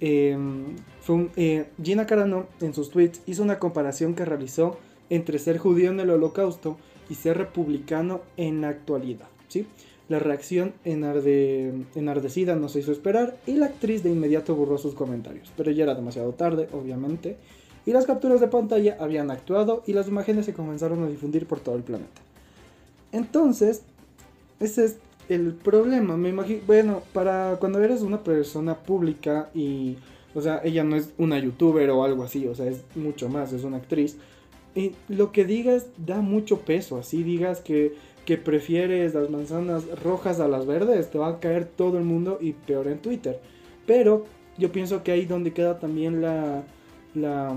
em, 0.00 0.74
eh, 1.36 1.68
Gina 1.80 2.06
Carano 2.06 2.46
en 2.60 2.74
sus 2.74 2.90
tweets 2.90 3.22
hizo 3.26 3.44
una 3.44 3.60
comparación 3.60 4.16
que 4.16 4.24
realizó 4.24 4.78
entre 5.10 5.38
ser 5.38 5.58
judío 5.58 5.90
en 5.90 6.00
el 6.00 6.10
holocausto 6.10 6.76
y 7.08 7.14
ser 7.14 7.38
republicano 7.38 8.22
en 8.36 8.62
la 8.62 8.70
actualidad. 8.70 9.28
¿sí? 9.46 9.66
La 10.10 10.18
reacción 10.18 10.72
enardecida 10.84 12.56
no 12.56 12.68
se 12.68 12.80
hizo 12.80 12.90
esperar 12.90 13.36
y 13.46 13.52
la 13.52 13.66
actriz 13.66 14.02
de 14.02 14.10
inmediato 14.10 14.56
borró 14.56 14.76
sus 14.76 14.92
comentarios, 14.92 15.52
pero 15.56 15.70
ya 15.70 15.84
era 15.84 15.94
demasiado 15.94 16.32
tarde, 16.32 16.68
obviamente, 16.72 17.36
y 17.86 17.92
las 17.92 18.06
capturas 18.06 18.40
de 18.40 18.48
pantalla 18.48 18.96
habían 18.98 19.30
actuado 19.30 19.84
y 19.86 19.92
las 19.92 20.08
imágenes 20.08 20.46
se 20.46 20.52
comenzaron 20.52 21.04
a 21.04 21.08
difundir 21.08 21.46
por 21.46 21.60
todo 21.60 21.76
el 21.76 21.84
planeta. 21.84 22.22
Entonces, 23.12 23.82
ese 24.58 24.86
es 24.86 24.98
el 25.28 25.54
problema, 25.54 26.16
me 26.16 26.30
imagino, 26.30 26.60
bueno, 26.66 27.02
para 27.12 27.58
cuando 27.60 27.80
eres 27.80 28.02
una 28.02 28.24
persona 28.24 28.74
pública 28.74 29.48
y, 29.54 29.96
o 30.34 30.42
sea, 30.42 30.60
ella 30.64 30.82
no 30.82 30.96
es 30.96 31.10
una 31.18 31.38
youtuber 31.38 31.88
o 31.90 32.02
algo 32.02 32.24
así, 32.24 32.48
o 32.48 32.54
sea, 32.56 32.66
es 32.66 32.82
mucho 32.96 33.28
más, 33.28 33.52
es 33.52 33.62
una 33.62 33.76
actriz, 33.76 34.16
y 34.74 34.92
lo 35.08 35.30
que 35.30 35.44
digas 35.44 35.86
da 36.04 36.20
mucho 36.20 36.62
peso, 36.62 36.98
así 36.98 37.22
digas 37.22 37.60
que 37.60 37.94
que 38.24 38.36
prefieres 38.36 39.14
las 39.14 39.30
manzanas 39.30 39.84
rojas 40.02 40.40
a 40.40 40.48
las 40.48 40.66
verdes, 40.66 41.10
te 41.10 41.18
va 41.18 41.28
a 41.28 41.40
caer 41.40 41.64
todo 41.64 41.98
el 41.98 42.04
mundo 42.04 42.38
y 42.40 42.52
peor 42.52 42.88
en 42.88 42.98
Twitter. 42.98 43.40
Pero 43.86 44.26
yo 44.58 44.70
pienso 44.70 45.02
que 45.02 45.12
ahí 45.12 45.24
donde 45.24 45.52
queda 45.52 45.78
también 45.78 46.20
la, 46.20 46.62
la, 47.14 47.56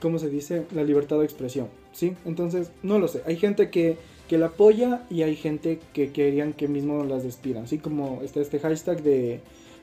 ¿cómo 0.00 0.18
se 0.18 0.28
dice? 0.28 0.66
La 0.74 0.82
libertad 0.82 1.18
de 1.18 1.24
expresión, 1.24 1.68
¿sí? 1.92 2.14
Entonces, 2.24 2.70
no 2.82 2.98
lo 2.98 3.08
sé. 3.08 3.22
Hay 3.26 3.36
gente 3.36 3.70
que, 3.70 3.96
que 4.28 4.36
la 4.36 4.46
apoya 4.46 5.06
y 5.08 5.22
hay 5.22 5.36
gente 5.36 5.78
que 5.92 6.10
querían 6.12 6.52
que 6.52 6.68
mismo 6.68 7.04
las 7.04 7.22
despidan. 7.22 7.64
Así 7.64 7.78
como 7.78 8.20
está 8.22 8.40
este 8.40 8.58
hashtag 8.58 9.02
de, 9.02 9.40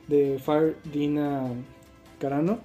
de 0.07 0.39
Fire 0.39 0.75
Carano. 2.19 2.59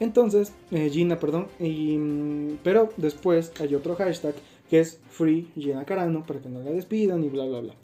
Entonces, 0.00 0.52
eh, 0.70 0.90
Gina, 0.90 1.18
perdón. 1.18 1.46
Y, 1.60 1.96
mm, 1.96 2.58
pero 2.62 2.90
después 2.96 3.52
hay 3.60 3.74
otro 3.74 3.94
hashtag 3.96 4.34
que 4.68 4.80
es 4.80 5.00
Free 5.08 5.50
Gina 5.54 5.84
Carano 5.84 6.24
para 6.26 6.40
que 6.40 6.48
no 6.48 6.62
la 6.62 6.70
despidan 6.70 7.24
y 7.24 7.28
bla 7.28 7.44
bla 7.46 7.60
bla. 7.60 7.74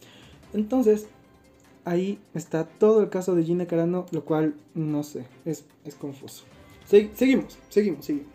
Entonces, 0.53 1.09
ahí 1.85 2.19
está 2.35 2.64
todo 2.64 3.00
el 3.03 3.09
caso 3.09 3.35
de 3.35 3.45
Gina 3.45 3.67
Carano, 3.67 4.07
lo 4.11 4.25
cual 4.25 4.55
no 4.75 5.03
sé, 5.03 5.26
es, 5.45 5.64
es 5.85 5.95
confuso. 5.95 6.45
seguimos, 6.87 7.59
seguimos, 7.69 8.05
seguimos. 8.05 8.33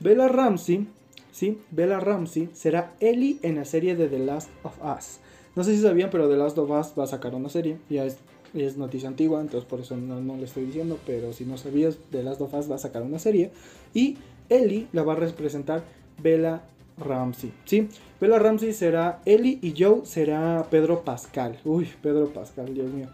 Bella 0.00 0.28
Ramsey, 0.28 0.88
sí, 1.32 1.58
Bella 1.70 2.00
Ramsey 2.00 2.50
será 2.52 2.94
Ellie 3.00 3.38
en 3.42 3.56
la 3.56 3.64
serie 3.64 3.96
de 3.96 4.08
The 4.08 4.18
Last 4.18 4.50
of 4.62 4.74
Us. 4.82 5.20
No 5.54 5.64
sé 5.64 5.74
si 5.74 5.82
sabían, 5.82 6.10
pero 6.10 6.28
The 6.28 6.36
Last 6.36 6.58
of 6.58 6.70
Us 6.70 6.92
va 6.98 7.04
a 7.04 7.06
sacar 7.06 7.34
una 7.34 7.48
serie, 7.48 7.78
ya 7.88 8.04
es, 8.04 8.18
es 8.52 8.76
noticia 8.76 9.08
antigua, 9.08 9.40
entonces 9.40 9.66
por 9.66 9.80
eso 9.80 9.96
no, 9.96 10.20
no 10.20 10.36
le 10.36 10.44
estoy 10.44 10.66
diciendo, 10.66 10.98
pero 11.06 11.32
si 11.32 11.46
no 11.46 11.56
sabías, 11.56 11.96
The 12.10 12.22
Last 12.22 12.42
of 12.42 12.52
Us 12.52 12.70
va 12.70 12.74
a 12.74 12.78
sacar 12.78 13.02
una 13.02 13.18
serie 13.18 13.50
y 13.94 14.18
Ellie 14.50 14.88
la 14.92 15.02
va 15.02 15.14
a 15.14 15.16
representar 15.16 15.84
Bella 16.22 16.62
Ramsey, 16.98 17.52
¿sí? 17.64 17.88
Bella 18.20 18.38
Ramsey 18.38 18.72
será 18.72 19.20
Ellie 19.24 19.58
y 19.60 19.74
Joe 19.76 20.00
será 20.04 20.66
Pedro 20.70 21.02
Pascal. 21.02 21.58
Uy, 21.64 21.88
Pedro 22.02 22.28
Pascal, 22.28 22.74
Dios 22.74 22.90
mío. 22.90 23.08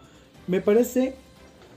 Me 0.47 0.61
parece 0.61 1.15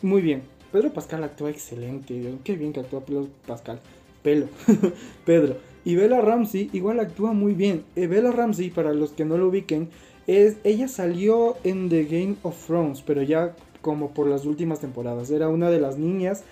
muy 0.03 0.23
bien. 0.23 0.43
Pedro 0.73 0.93
Pascal 0.93 1.25
actúa 1.25 1.51
excelente. 1.51 2.35
Qué 2.45 2.57
bien 2.57 2.73
que 2.73 2.81
actúa 2.81 3.05
Pedro 3.05 3.29
Pascal. 3.47 3.81
Pelo. 4.23 4.49
Pedro. 5.25 5.57
Y 5.85 5.95
Bella 5.95 6.21
Ramsey 6.21 6.71
igual 6.73 7.01
actúa 7.01 7.33
muy 7.33 7.55
bien. 7.55 7.85
Eh, 7.95 8.07
Bella 8.07 8.33
Ramsey, 8.33 8.71
para 8.71 8.93
los 8.93 9.11
que 9.11 9.25
no 9.25 9.37
lo 9.39 9.49
ubiquen, 9.49 9.89
es, 10.27 10.57
ella 10.65 10.89
salió 10.89 11.57
en 11.65 11.89
The 11.89 12.05
Game 12.05 12.37
of 12.43 12.67
Thrones, 12.67 13.03
pero 13.03 13.23
ya 13.23 13.55
como 13.83 14.11
por 14.11 14.27
las 14.27 14.45
últimas 14.45 14.81
temporadas. 14.81 15.31
Era 15.31 15.49
una 15.49 15.71
de 15.71 15.81
las 15.81 15.97
niñas 15.97 16.43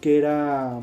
que 0.00 0.18
era 0.18 0.80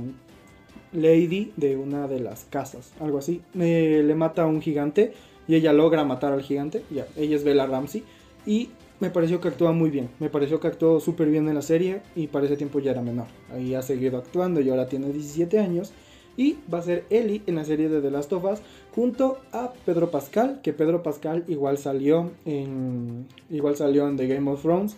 lady 0.93 1.51
de 1.57 1.77
una 1.77 2.07
de 2.07 2.19
las 2.19 2.45
casas, 2.45 2.91
algo 2.99 3.17
así. 3.17 3.41
le 3.53 4.15
mata 4.15 4.43
a 4.43 4.47
un 4.47 4.61
gigante 4.61 5.13
y 5.47 5.55
ella 5.55 5.73
logra 5.73 6.03
matar 6.03 6.33
al 6.33 6.41
gigante. 6.41 6.83
Ya, 6.89 7.07
ella 7.17 7.35
es 7.35 7.43
Bella 7.43 7.65
Ramsey. 7.65 8.03
Y 8.45 8.69
me 8.99 9.09
pareció 9.09 9.41
que 9.41 9.47
actúa 9.47 9.71
muy 9.71 9.89
bien. 9.89 10.09
Me 10.19 10.29
pareció 10.29 10.59
que 10.59 10.67
actuó 10.67 10.99
súper 10.99 11.29
bien 11.29 11.47
en 11.47 11.55
la 11.55 11.61
serie 11.61 12.01
y 12.15 12.27
para 12.27 12.45
ese 12.45 12.55
tiempo 12.55 12.79
ya 12.79 12.91
era 12.91 13.01
menor. 13.01 13.25
Ahí 13.53 13.73
ha 13.73 13.81
seguido 13.81 14.17
actuando 14.17 14.61
y 14.61 14.69
ahora 14.69 14.87
tiene 14.87 15.11
17 15.11 15.59
años. 15.59 15.91
Y 16.37 16.57
va 16.73 16.77
a 16.77 16.83
ser 16.83 17.05
Ellie 17.09 17.41
en 17.45 17.55
la 17.55 17.65
serie 17.65 17.89
de 17.89 18.01
The 18.01 18.09
Last 18.09 18.31
of 18.31 18.45
Us 18.45 18.59
junto 18.95 19.39
a 19.51 19.73
Pedro 19.85 20.11
Pascal, 20.11 20.61
que 20.63 20.71
Pedro 20.71 21.03
Pascal 21.03 21.43
igual 21.47 21.77
salió 21.77 22.31
en, 22.45 23.27
igual 23.49 23.75
salió 23.75 24.07
en 24.07 24.17
The 24.17 24.27
Game 24.27 24.49
of 24.49 24.61
Thrones. 24.61 24.95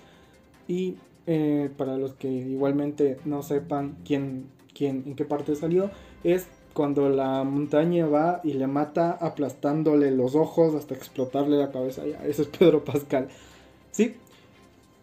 Y 0.68 0.98
eh, 1.26 1.70
para 1.78 1.98
los 1.98 2.14
que 2.14 2.28
igualmente 2.30 3.18
no 3.26 3.42
sepan 3.42 3.96
quién, 4.06 4.46
quién, 4.74 5.04
en 5.06 5.16
qué 5.16 5.26
parte 5.26 5.56
salió, 5.56 5.90
es 6.24 6.48
cuando 6.74 7.10
la 7.10 7.44
montaña 7.44 8.08
va 8.08 8.42
y 8.44 8.54
le 8.54 8.68
mata 8.68 9.12
aplastándole 9.12 10.12
los 10.12 10.36
ojos 10.36 10.74
hasta 10.76 10.96
explotarle 10.96 11.58
la 11.58 11.72
cabeza. 11.72 12.06
Ya, 12.06 12.26
eso 12.26 12.42
es 12.42 12.48
Pedro 12.48 12.84
Pascal. 12.84 13.28
¿Sí? 13.92 14.16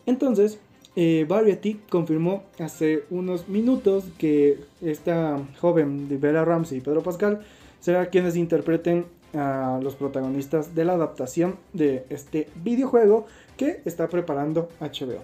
Entonces, 0.07 0.59
eh, 0.97 1.25
Variety 1.29 1.81
confirmó 1.89 2.43
hace 2.59 3.05
unos 3.11 3.49
minutos 3.49 4.05
que 4.19 4.59
esta 4.83 5.39
joven 5.61 6.09
de 6.09 6.17
Bella 6.17 6.45
Ramsey 6.45 6.79
y 6.79 6.81
Pedro 6.81 7.03
Pascal 7.03 7.43
será 7.81 8.11
quienes 8.11 8.37
interpreten 8.37 9.07
a 9.33 9.79
los 9.81 9.95
protagonistas 9.95 10.75
de 10.75 10.85
la 10.85 10.95
adaptación 10.95 11.57
de 11.73 12.05
este 12.11 12.49
videojuego 12.57 13.27
que 13.57 13.81
está 13.85 14.09
preparando 14.09 14.69
HBO. 14.81 15.23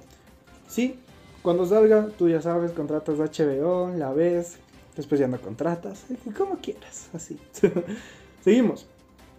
Sí, 0.68 0.98
cuando 1.46 1.64
salga, 1.64 2.08
tú 2.18 2.28
ya 2.28 2.42
sabes, 2.42 2.72
contratas 2.72 3.20
HBO, 3.20 3.92
la 3.96 4.12
ves, 4.12 4.56
después 4.96 5.20
ya 5.20 5.28
no 5.28 5.40
contratas, 5.40 6.04
como 6.36 6.56
quieras, 6.56 7.08
así. 7.14 7.38
Seguimos. 8.42 8.88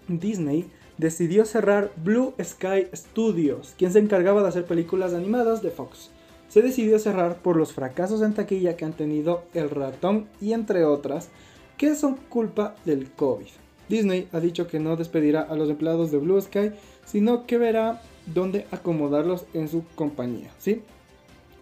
Disney 0.08 0.72
decidió 0.98 1.44
cerrar 1.44 1.92
Blue 1.98 2.34
Sky 2.42 2.88
Studios, 2.96 3.74
quien 3.78 3.92
se 3.92 4.00
encargaba 4.00 4.42
de 4.42 4.48
hacer 4.48 4.64
películas 4.64 5.14
animadas 5.14 5.62
de 5.62 5.70
Fox. 5.70 6.10
Se 6.48 6.62
decidió 6.62 6.98
cerrar 6.98 7.42
por 7.42 7.58
los 7.58 7.74
fracasos 7.74 8.22
en 8.22 8.34
taquilla 8.34 8.78
que 8.78 8.86
han 8.86 8.94
tenido 8.94 9.44
El 9.54 9.70
Ratón 9.70 10.30
y 10.40 10.54
entre 10.54 10.86
otras, 10.86 11.28
que 11.76 11.94
son 11.94 12.16
culpa 12.30 12.78
del 12.86 13.12
COVID. 13.12 13.48
Disney 13.90 14.30
ha 14.32 14.40
dicho 14.40 14.68
que 14.68 14.80
no 14.80 14.96
despedirá 14.96 15.42
a 15.42 15.56
los 15.56 15.70
empleados 15.70 16.10
de 16.12 16.20
Blue 16.20 16.40
Sky, 16.40 16.72
sino 17.04 17.46
que 17.46 17.58
verá 17.58 18.02
dónde 18.28 18.66
acomodarlos 18.72 19.46
en 19.54 19.68
su 19.68 19.84
compañía, 19.96 20.52
¿sí? 20.58 20.84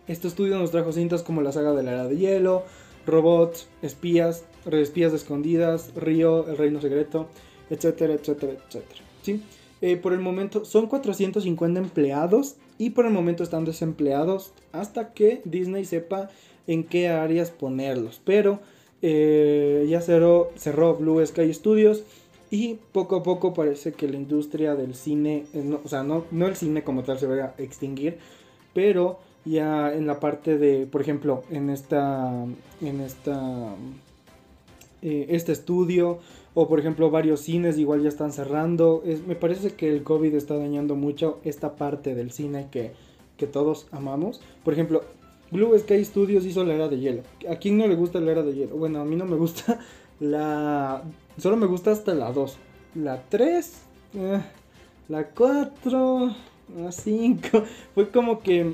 Este 0.07 0.27
estudio 0.27 0.57
nos 0.59 0.71
trajo 0.71 0.91
cintas 0.91 1.23
como 1.23 1.41
la 1.41 1.51
saga 1.51 1.73
de 1.73 1.81
la 1.81 1.93
era 1.93 2.07
de 2.07 2.17
hielo, 2.17 2.63
robots, 3.07 3.67
espías, 3.81 4.45
espías 4.71 5.13
escondidas, 5.13 5.93
Río, 5.95 6.47
el 6.47 6.57
reino 6.57 6.79
secreto, 6.79 7.27
etcétera, 7.71 8.13
etcétera, 8.13 8.53
etcétera. 8.53 9.01
¿sí? 9.23 9.41
Eh, 9.81 9.97
por 9.97 10.13
el 10.13 10.19
momento 10.19 10.63
son 10.63 10.87
450 10.87 11.79
empleados 11.79 12.55
y 12.77 12.91
por 12.91 13.05
el 13.05 13.13
momento 13.13 13.43
están 13.43 13.65
desempleados 13.65 14.53
hasta 14.71 15.13
que 15.13 15.41
Disney 15.43 15.85
sepa 15.85 16.29
en 16.67 16.83
qué 16.83 17.07
áreas 17.09 17.49
ponerlos. 17.49 18.21
Pero 18.23 18.59
eh, 19.01 19.87
ya 19.89 20.01
cerró, 20.01 20.51
cerró 20.55 20.95
Blue 20.95 21.25
Sky 21.25 21.51
Studios 21.53 22.03
y 22.51 22.75
poco 22.91 23.17
a 23.17 23.23
poco 23.23 23.53
parece 23.53 23.93
que 23.93 24.07
la 24.07 24.17
industria 24.17 24.75
del 24.75 24.93
cine, 24.93 25.45
eh, 25.53 25.77
o 25.83 25.87
sea, 25.87 26.03
no, 26.03 26.25
no 26.29 26.47
el 26.47 26.55
cine 26.55 26.83
como 26.83 27.03
tal 27.03 27.17
se 27.17 27.25
va 27.25 27.35
a 27.43 27.53
extinguir, 27.57 28.19
pero 28.73 29.19
ya 29.45 29.93
en 29.93 30.07
la 30.07 30.19
parte 30.19 30.57
de, 30.57 30.87
por 30.87 31.01
ejemplo, 31.01 31.43
en 31.49 31.69
esta, 31.69 32.45
en 32.81 33.01
esta, 33.01 33.75
eh, 35.01 35.27
este 35.29 35.51
estudio, 35.51 36.19
o 36.55 36.67
por 36.67 36.79
ejemplo 36.79 37.11
varios 37.11 37.41
cines 37.41 37.77
igual 37.77 38.01
ya 38.01 38.09
están 38.09 38.31
cerrando. 38.31 39.03
me 39.27 39.35
parece 39.35 39.73
que 39.73 39.89
el 39.89 40.03
COVID 40.03 40.33
está 40.33 40.57
dañando 40.57 40.95
mucho 40.95 41.39
esta 41.43 41.75
parte 41.75 42.15
del 42.15 42.31
cine 42.31 42.67
que, 42.71 42.93
que 43.37 43.45
todos 43.45 43.87
amamos. 43.91 44.41
Por 44.63 44.73
ejemplo, 44.73 45.03
Blue 45.51 45.77
Sky 45.77 46.03
Studios 46.03 46.45
hizo 46.45 46.63
la 46.63 46.73
era 46.73 46.87
de 46.87 46.99
hielo. 46.99 47.21
¿A 47.49 47.57
quién 47.57 47.77
no 47.77 47.87
le 47.87 47.95
gusta 47.95 48.19
la 48.19 48.31
era 48.31 48.41
de 48.41 48.53
hielo? 48.53 48.75
Bueno, 48.77 49.01
a 49.01 49.05
mí 49.05 49.15
no 49.15 49.25
me 49.25 49.35
gusta 49.35 49.79
la... 50.19 51.03
Solo 51.37 51.57
me 51.57 51.67
gusta 51.67 51.91
hasta 51.91 52.13
la 52.13 52.31
2. 52.31 52.57
La 52.95 53.21
3, 53.29 53.73
eh, 54.15 54.41
la 55.09 55.27
4 55.27 56.35
a 56.87 56.91
5. 56.91 57.63
Fue 57.93 58.09
como 58.09 58.41
que 58.41 58.73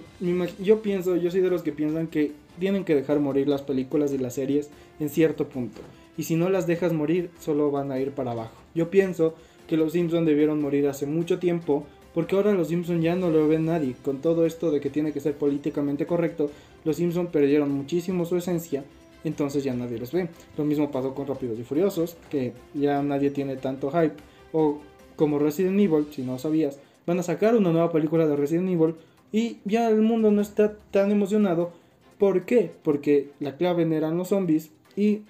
yo 0.60 0.82
pienso, 0.82 1.16
yo 1.16 1.32
soy 1.32 1.42
de 1.42 1.50
los 1.50 1.64
que 1.64 1.72
piensan 1.72 2.08
que 2.08 2.32
tienen 2.60 2.84
que 2.84 2.96
dejar 2.96 3.20
morir 3.20 3.48
las 3.48 3.62
películas 3.62 4.14
y 4.14 4.18
las 4.18 4.36
series 4.36 4.70
en 5.00 5.10
cierto 5.10 5.48
punto. 5.48 5.82
Y 6.18 6.24
si 6.24 6.36
no 6.36 6.50
las 6.50 6.68
dejas 6.68 6.94
morir, 6.94 7.30
solo 7.40 7.72
van 7.72 7.92
a 7.92 8.00
ir 8.00 8.12
para 8.12 8.32
abajo. 8.32 8.56
Yo 8.76 8.90
pienso 8.90 9.36
que 9.68 9.78
los 9.78 9.94
Simpsons 9.94 10.26
debieron 10.26 10.62
morir 10.62 10.88
hace 10.88 11.06
mucho 11.06 11.40
tiempo, 11.40 11.86
porque 12.14 12.36
ahora 12.36 12.54
los 12.54 12.68
Simpsons 12.68 13.02
ya 13.02 13.16
no 13.16 13.30
lo 13.30 13.48
ven 13.48 13.66
nadie. 13.66 13.96
Con 14.04 14.20
todo 14.20 14.46
esto 14.46 14.70
de 14.70 14.82
que 14.82 14.90
tiene 14.90 15.14
que 15.14 15.22
ser 15.22 15.36
políticamente 15.36 16.06
correcto, 16.06 16.52
los 16.84 16.98
Simpsons 16.98 17.30
perdieron 17.30 17.72
muchísimo 17.72 18.26
su 18.26 18.36
esencia, 18.36 18.84
entonces 19.24 19.64
ya 19.64 19.74
nadie 19.74 19.98
los 19.98 20.12
ve. 20.12 20.28
Lo 20.58 20.66
mismo 20.66 20.92
pasó 20.92 21.16
con 21.16 21.28
Rápidos 21.28 21.58
y 21.58 21.64
Furiosos, 21.64 22.18
que 22.30 22.54
ya 22.74 23.02
nadie 23.02 23.32
tiene 23.32 23.56
tanto 23.56 23.92
hype. 23.92 24.16
O 24.52 24.80
como 25.16 25.40
Resident 25.40 25.80
Evil, 25.80 26.08
si 26.12 26.24
no 26.24 26.38
sabías, 26.38 26.80
van 27.06 27.20
a 27.20 27.24
sacar 27.24 27.56
una 27.56 27.72
nueva 27.72 27.92
película 27.92 28.28
de 28.28 28.36
Resident 28.36 28.70
Evil 28.70 28.96
y 29.32 29.58
ya 29.66 29.90
el 29.90 30.02
mundo 30.02 30.32
no 30.32 30.42
está 30.42 30.78
tan 30.92 31.12
emocionado. 31.12 31.72
¿Por 32.18 32.46
qué? 32.46 32.72
Porque 32.84 33.32
la 33.40 33.58
clave 33.58 33.84
eran 33.96 34.18
los 34.18 34.30
zombies 34.30 34.72
y 34.96 35.22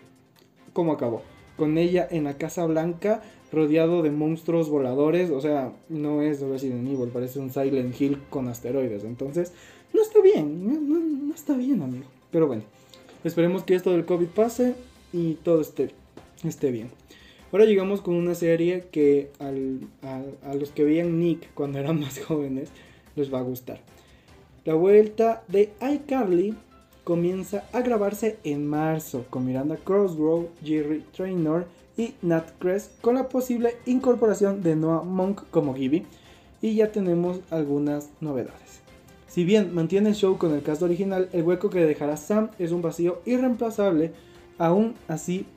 ¿cómo 0.73 0.91
acabó? 0.91 1.21
Con 1.57 1.77
ella 1.77 2.07
en 2.09 2.25
la 2.25 2.37
Casa 2.37 2.65
Blanca 2.65 3.21
rodeado 3.51 4.01
de 4.01 4.11
monstruos 4.11 4.69
voladores, 4.69 5.29
o 5.29 5.41
sea, 5.41 5.73
no 5.89 6.21
es 6.21 6.41
Resident 6.41 6.87
Evil, 6.87 7.09
parece 7.09 7.39
un 7.39 7.51
Silent 7.51 7.99
Hill 7.99 8.17
con 8.29 8.47
asteroides, 8.47 9.03
entonces 9.03 9.51
no 9.93 10.01
está 10.01 10.21
bien, 10.21 11.27
no, 11.27 11.33
está 11.33 11.55
bien 11.55 11.81
amigo. 11.81 12.05
Pero 12.31 12.47
bueno, 12.47 12.63
esperemos 13.23 13.63
que 13.63 13.75
esto 13.75 13.91
del 13.91 14.05
COVID 14.05 14.27
pase 14.27 14.75
y 15.11 15.33
todo 15.35 15.61
esté 15.61 15.91
bien. 16.71 17.00
Ahora 17.51 17.65
llegamos 17.65 18.00
con 18.00 18.15
una 18.15 18.34
serie 18.34 18.86
que 18.91 19.29
a, 19.39 19.51
los 20.55 20.72
que 20.72 20.86
veían 20.86 21.20
Nick 21.20 21.53
cuando 21.53 21.79
eran 21.79 22.00
más 22.00 22.20
jóvenes 22.20 22.70
les 23.15 23.34
va 23.34 23.39
a 23.39 23.43
gustar. 23.43 23.81
La 24.63 24.74
vuelta 24.74 25.43
de 25.50 25.74
iCarly 25.81 26.55
comienza 27.03 27.65
a 27.74 27.81
grabarse 27.81 28.38
en 28.46 28.67
marzo 28.67 29.25
con 29.29 29.46
Miranda 29.46 29.75
Crossrow, 29.75 30.50
Jerry 30.63 31.03
Traynor 31.12 31.65
y 31.98 32.13
Nat 32.22 32.51
Kress 32.60 32.91
con 33.01 33.15
la 33.15 33.27
posible 33.27 33.75
incorporación 33.86 34.63
de 34.63 34.75
Noah 34.77 35.03
Monk 35.03 35.41
como 35.51 35.74
Gibby 35.74 36.05
y 36.62 36.75
ya 36.75 36.91
tenemos 36.91 37.41
algunas 37.50 38.12
novedades. 38.22 38.79
Si 39.27 39.43
bien 39.43 39.74
mantiene 39.74 40.10
el 40.10 40.15
show 40.15 40.38
con 40.38 40.53
el 40.53 40.62
cast 40.62 40.84
original, 40.84 41.27
el 41.34 41.43
hueco 41.43 41.70
que 41.70 41.86
dejará 41.86 42.15
Sam 42.17 42.50
es 42.60 42.72
un 42.72 42.81
vacío 42.81 43.22
irreemplazable 43.25 44.12
aún 44.62 44.94
así, 45.08 45.48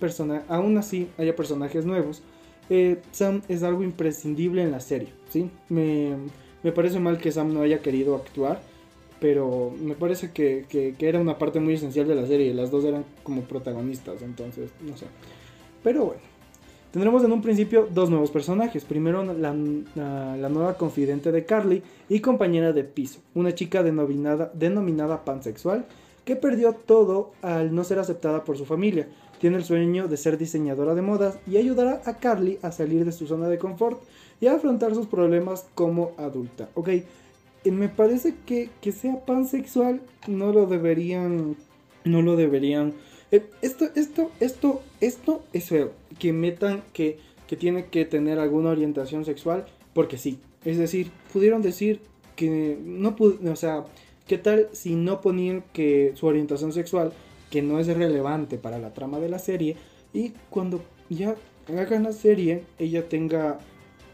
aún 0.49 0.79
así 0.79 1.09
haya 1.19 1.37
personajes 1.37 1.85
nuevos, 1.85 2.23
eh, 2.71 3.03
Sam 3.13 3.43
es 3.49 3.63
algo 3.63 3.83
imprescindible 3.83 4.63
en 4.63 4.71
la 4.71 4.81
serie, 4.81 5.11
¿sí? 5.29 5.51
Me, 5.69 6.17
parece 6.75 6.99
mal 7.01 7.19
que 7.19 7.31
Sam 7.31 7.53
no 7.53 7.61
haya 7.61 7.83
querido 7.83 8.17
actuar, 8.17 8.63
pero 9.21 9.71
me 9.79 9.95
parece 9.95 10.33
que, 10.33 10.95
era 10.99 11.21
una 11.21 11.37
parte 11.37 11.61
muy 11.61 11.75
esencial 11.75 12.09
de 12.09 12.15
la 12.15 12.27
serie, 12.27 12.55
las 12.55 12.71
dos 12.71 12.85
eran 12.85 13.05
como 13.23 13.43
protagonistas, 13.43 14.23
entonces, 14.23 14.71
no 14.81 14.97
sé. 14.97 15.05
Pero 15.83 16.07
bueno, 16.07 16.23
tendremos 16.91 17.23
en 17.25 17.33
un 17.33 17.43
principio 17.43 17.87
dos 17.93 18.09
nuevos 18.09 18.31
personajes. 18.31 18.87
Primero 18.87 19.23
la, 19.23 19.55
la, 19.95 20.49
nueva 20.49 20.79
confidente 20.79 21.31
de 21.31 21.45
Carly 21.45 21.83
y 22.09 22.21
compañera 22.21 22.73
de 22.73 22.85
piso, 22.85 23.21
una 23.35 23.55
chica 23.55 23.83
denominada, 23.83 24.51
denominada 24.55 25.27
pansexual 25.27 25.85
que 26.25 26.37
perdió 26.37 26.73
todo 26.73 27.33
al 27.43 27.75
no 27.75 27.85
ser 27.85 27.99
aceptada 27.99 28.45
por 28.45 28.57
su 28.57 28.65
familia. 28.65 29.09
Tiene 29.41 29.57
el 29.57 29.65
sueño 29.65 30.09
de 30.09 30.17
ser 30.17 30.39
diseñadora 30.39 30.95
de 30.95 31.03
modas 31.03 31.39
y 31.47 31.57
ayudará 31.57 32.01
a 32.05 32.19
Carly 32.19 32.59
a 32.63 32.73
salir 32.73 33.05
de 33.05 33.13
su 33.13 33.27
zona 33.27 33.49
de 33.49 33.59
confort 33.59 34.01
y 34.41 34.47
a 34.47 34.55
afrontar 34.55 34.95
sus 34.95 35.07
problemas 35.07 35.67
como 35.75 36.13
adulta. 36.17 36.69
Ok, 36.75 36.89
eh, 36.89 37.05
me 37.71 37.89
parece 37.89 38.35
que 38.47 38.71
que 38.81 38.93
sea 38.93 39.25
pansexual 39.25 40.01
no 40.27 40.53
lo 40.53 40.67
deberían, 40.67 41.57
no 42.05 42.23
lo 42.23 42.37
deberían. 42.37 42.95
Eh, 43.31 43.45
esto, 43.63 43.87
esto, 43.95 44.31
esto, 44.41 44.83
esto 45.01 45.43
es 45.53 45.69
feo. 45.69 45.93
Que 46.19 46.33
metan 46.33 46.83
que, 46.93 47.19
que 47.47 47.57
tiene 47.57 47.87
que 47.87 48.05
tener 48.05 48.39
alguna 48.39 48.71
orientación 48.71 49.25
sexual 49.25 49.67
porque 49.93 50.19
sí. 50.19 50.39
Es 50.65 50.79
decir, 50.79 51.11
pudieron 51.33 51.63
decir 51.63 52.01
que 52.37 52.79
no 52.83 53.17
pudo, 53.17 53.53
o 53.53 53.57
sea, 53.57 53.85
¿Qué 54.27 54.39
tal 54.39 54.69
si 54.73 54.95
no 54.95 55.21
ponían 55.21 55.63
que 55.75 56.13
su 56.15 56.27
orientación 56.27 56.73
sexual, 56.73 57.13
que 57.51 57.61
no 57.61 57.79
es 57.79 57.87
relevante 57.87 58.57
para 58.57 58.79
la 58.79 58.95
trama 58.95 59.21
de 59.21 59.29
la 59.29 59.39
serie, 59.39 59.77
y 60.15 60.33
cuando 60.49 60.81
ya 61.11 61.35
hagan 61.69 62.05
la 62.05 62.13
serie, 62.13 62.65
ella 62.79 63.07
tenga 63.09 63.59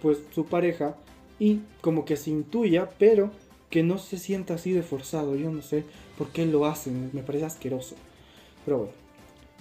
pues 0.03 0.19
su 0.35 0.47
pareja 0.47 0.97
y 1.39 1.61
como 1.81 2.05
que 2.05 2.17
se 2.17 2.31
intuya, 2.31 2.91
pero 2.99 3.31
que 3.71 3.85
no 3.85 3.99
se 3.99 4.19
sienta 4.19 4.55
así 4.55 4.73
de 4.73 4.83
forzado. 4.83 5.37
Yo 5.37 5.51
no 5.51 5.63
sé 5.63 5.85
por 6.19 6.29
qué 6.29 6.45
lo 6.45 6.67
hacen, 6.67 7.11
me 7.13 7.23
parece 7.23 7.45
asqueroso. 7.45 7.95
Pero 8.65 8.79
bueno. 8.79 8.93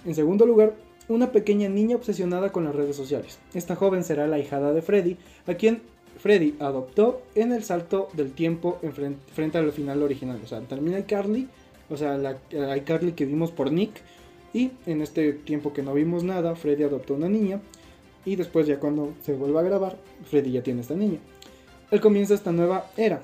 En 0.04 0.14
segundo 0.14 0.46
lugar, 0.46 0.74
una 1.08 1.30
pequeña 1.30 1.68
niña 1.68 1.96
obsesionada 1.96 2.50
con 2.50 2.64
las 2.64 2.74
redes 2.74 2.96
sociales. 2.96 3.38
Esta 3.54 3.76
joven 3.76 4.02
será 4.02 4.26
la 4.26 4.38
hijada 4.38 4.72
de 4.72 4.82
Freddy, 4.82 5.16
a 5.46 5.54
quien 5.54 5.82
Freddy 6.20 6.54
adoptó 6.60 7.22
en 7.34 7.52
el 7.52 7.64
salto 7.64 8.08
del 8.12 8.32
tiempo 8.32 8.78
en 8.82 8.92
frente, 8.92 9.58
al 9.58 9.72
final 9.72 10.02
original. 10.02 10.38
O 10.44 10.46
sea, 10.46 10.60
termina 10.60 11.04
Carly, 11.06 11.48
o 11.88 11.96
sea, 11.96 12.18
la 12.18 12.36
Carly 12.84 13.12
que 13.12 13.24
vimos 13.24 13.50
por 13.50 13.72
Nick. 13.72 14.02
Y 14.52 14.72
en 14.86 15.00
este 15.00 15.32
tiempo 15.32 15.72
que 15.72 15.82
no 15.82 15.94
vimos 15.94 16.24
nada, 16.24 16.56
Freddy 16.56 16.82
adoptó 16.82 17.14
una 17.14 17.28
niña. 17.28 17.60
Y 18.24 18.36
después 18.36 18.66
ya 18.66 18.78
cuando 18.78 19.14
se 19.22 19.32
vuelva 19.32 19.60
a 19.60 19.64
grabar, 19.64 19.96
Freddy 20.24 20.52
ya 20.52 20.62
tiene 20.62 20.82
esta 20.82 20.94
niña. 20.94 21.18
Él 21.90 22.00
comienza 22.00 22.34
esta 22.34 22.52
nueva 22.52 22.90
era 22.96 23.22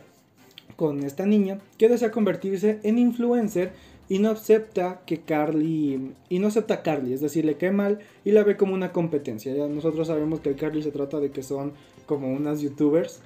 con 0.76 1.03
esta 1.05 1.26
niña 1.26 1.61
que 1.79 1.88
desea 1.88 2.11
convertirse 2.11 2.81
en 2.83 2.99
influencer 2.99 3.73
y 4.09 4.19
no 4.21 4.31
acepta 4.31 5.00
que 5.05 5.21
Carly 5.21 6.15
y 6.29 6.38
no 6.38 6.49
acepta 6.49 6.75
a 6.75 6.83
Carly, 6.83 7.12
es 7.12 7.21
decir, 7.21 7.45
le 7.45 7.57
cae 7.57 7.73
mal 7.73 7.99
y 8.25 8.31
la 8.31 8.45
ve 8.45 8.57
como 8.57 8.75
una 8.75 8.93
competencia. 8.93 9.55
Ya 9.55 9.67
nosotros 9.67 10.07
sabemos 10.07 10.41
que 10.41 10.55
Carly 10.55 10.83
se 10.83 10.93
trata 10.93 11.19
de 11.19 11.31
que 11.31 11.43
son 11.43 11.73
como 12.07 12.33
unas 12.33 12.61
youtubers 12.61 13.21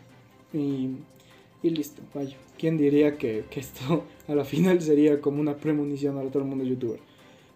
y, 0.52 0.90
y 1.62 1.70
listo, 1.70 2.02
vaya. 2.14 2.36
¿Quién 2.58 2.76
diría 2.76 3.16
que, 3.16 3.44
que, 3.50 3.60
esto 3.60 4.04
a 4.28 4.34
la 4.34 4.44
final 4.44 4.80
sería 4.80 5.20
como 5.20 5.40
una 5.40 5.56
premonición 5.56 6.18
a 6.18 6.22
todo 6.30 6.42
el 6.42 6.48
mundo 6.48 6.64
youtuber? 6.64 7.00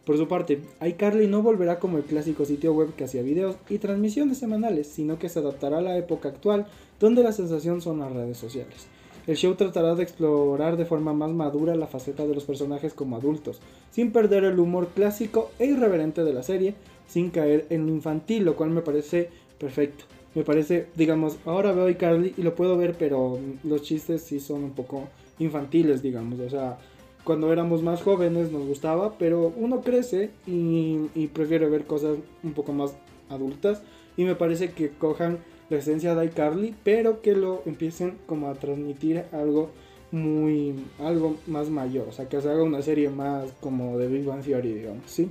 Por 0.04 0.18
su 0.18 0.28
parte, 0.28 0.60
iCarly 0.86 1.26
no 1.26 1.42
volverá 1.42 1.78
como 1.78 1.96
el 1.96 2.04
clásico 2.04 2.44
sitio 2.44 2.74
web 2.74 2.94
que 2.94 3.04
hacía 3.04 3.22
videos 3.22 3.56
y 3.70 3.78
transmisiones 3.78 4.36
semanales, 4.36 4.86
sino 4.86 5.18
que 5.18 5.30
se 5.30 5.38
adaptará 5.38 5.78
a 5.78 5.82
la 5.82 5.96
época 5.96 6.28
actual 6.28 6.66
donde 7.00 7.22
la 7.22 7.32
sensación 7.32 7.80
son 7.80 8.00
las 8.00 8.12
redes 8.12 8.36
sociales. 8.36 8.86
El 9.26 9.36
show 9.36 9.54
tratará 9.54 9.94
de 9.94 10.02
explorar 10.02 10.76
de 10.76 10.84
forma 10.84 11.14
más 11.14 11.30
madura 11.30 11.74
la 11.74 11.86
faceta 11.86 12.26
de 12.26 12.34
los 12.34 12.44
personajes 12.44 12.92
como 12.92 13.16
adultos, 13.16 13.60
sin 13.90 14.12
perder 14.12 14.44
el 14.44 14.58
humor 14.58 14.88
clásico 14.94 15.50
e 15.58 15.64
irreverente 15.64 16.24
de 16.24 16.34
la 16.34 16.42
serie, 16.42 16.74
sin 17.08 17.30
caer 17.30 17.66
en 17.70 17.86
lo 17.86 17.92
infantil, 17.92 18.44
lo 18.44 18.56
cual 18.56 18.70
me 18.70 18.82
parece 18.82 19.30
perfecto. 19.58 20.04
Me 20.34 20.42
parece, 20.42 20.86
digamos, 20.96 21.38
ahora 21.44 21.72
veo 21.72 21.88
iCarly 21.88 22.34
y 22.36 22.42
lo 22.42 22.54
puedo 22.54 22.76
ver, 22.76 22.96
pero 22.98 23.38
los 23.62 23.82
chistes 23.82 24.22
sí 24.22 24.40
son 24.40 24.64
un 24.64 24.72
poco 24.72 25.08
infantiles, 25.38 26.02
digamos, 26.02 26.40
o 26.40 26.50
sea, 26.50 26.78
cuando 27.24 27.52
éramos 27.52 27.82
más 27.82 28.02
jóvenes 28.02 28.52
nos 28.52 28.66
gustaba, 28.66 29.16
pero 29.18 29.52
uno 29.56 29.80
crece 29.80 30.30
y, 30.46 31.26
prefiere 31.32 31.68
ver 31.68 31.86
cosas 31.86 32.18
un 32.42 32.52
poco 32.52 32.72
más 32.72 32.94
adultas. 33.30 33.82
Y 34.16 34.24
me 34.24 34.36
parece 34.36 34.72
que 34.72 34.90
cojan 34.90 35.38
la 35.70 35.78
esencia 35.78 36.14
de 36.14 36.26
iCarly, 36.26 36.74
pero 36.84 37.22
que 37.22 37.34
lo 37.34 37.62
empiecen 37.66 38.18
como 38.26 38.48
a 38.48 38.54
transmitir 38.54 39.24
algo 39.32 39.70
muy, 40.12 40.74
algo 41.00 41.36
más 41.46 41.70
mayor. 41.70 42.06
O 42.08 42.12
sea, 42.12 42.28
que 42.28 42.40
se 42.40 42.48
haga 42.48 42.62
una 42.62 42.82
serie 42.82 43.08
más 43.08 43.50
como 43.60 43.98
de 43.98 44.06
Big 44.06 44.24
Bang 44.24 44.44
Theory, 44.44 44.74
digamos, 44.74 45.10
¿sí? 45.10 45.30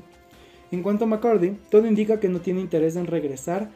En 0.71 0.81
cuanto 0.81 1.05
a 1.05 1.07
McCarthy, 1.07 1.55
todo 1.69 1.87
indica 1.87 2.19
que 2.19 2.27
no 2.27 2.39
tiene 2.39 2.59
interés 2.59 2.95
en 2.95 3.05
regresar 3.05 3.69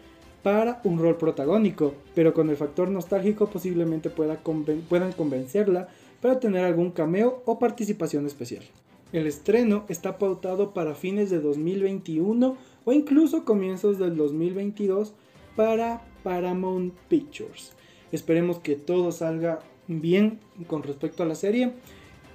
para 0.47 0.79
un 0.85 0.97
rol 0.97 1.17
protagónico, 1.17 1.93
pero 2.15 2.33
con 2.33 2.49
el 2.49 2.55
factor 2.55 2.89
nostálgico 2.89 3.49
posiblemente 3.49 4.09
pueda 4.09 4.39
puedan 4.87 5.11
convencerla 5.11 5.89
para 6.21 6.39
tener 6.39 6.63
algún 6.63 6.91
cameo 6.91 7.43
o 7.45 7.59
participación 7.59 8.25
especial. 8.25 8.63
El 9.11 9.27
estreno 9.27 9.83
está 9.89 10.17
pautado 10.17 10.73
para 10.73 10.95
fines 10.95 11.29
de 11.29 11.41
2021 11.41 12.55
o 12.85 12.93
incluso 12.93 13.43
comienzos 13.43 13.99
del 13.99 14.15
2022 14.15 15.11
para 15.57 16.01
Paramount 16.23 16.93
Pictures. 17.09 17.73
Esperemos 18.13 18.59
que 18.59 18.77
todo 18.77 19.11
salga 19.11 19.59
bien 19.89 20.39
con 20.67 20.81
respecto 20.81 21.23
a 21.23 21.25
la 21.25 21.35
serie 21.35 21.73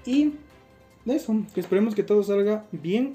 y 0.04 0.35
eso, 1.07 1.35
esperemos 1.57 1.95
que 1.95 2.02
todo 2.02 2.23
salga 2.23 2.66
bien 2.73 3.14